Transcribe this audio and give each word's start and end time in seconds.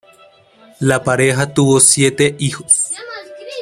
La 0.79 1.03
pareja 1.03 1.53
tuvo 1.53 1.79
siete 1.79 2.35
hijos. 2.39 2.91